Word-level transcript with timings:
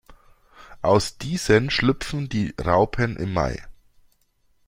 Aus 0.81 1.19
diesen 1.19 1.69
schlüpfen 1.69 2.27
die 2.27 2.55
Raupen 2.59 3.17
im 3.17 3.33
Mai. 3.33 3.63